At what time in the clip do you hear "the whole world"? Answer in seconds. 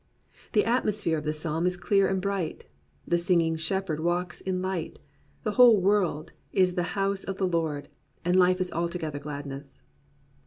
5.43-6.31